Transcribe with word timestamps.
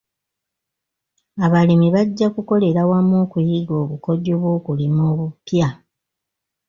Abalimi 1.45 1.87
bajja 1.95 2.27
kukolera 2.35 2.81
wamu 2.89 3.15
okuyiga 3.23 3.73
obukodyo 3.83 4.33
bw'okulima 4.41 5.01
obupya. 5.11 5.67